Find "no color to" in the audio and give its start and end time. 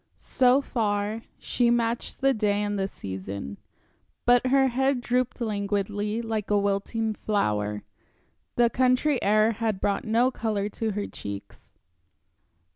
10.03-10.93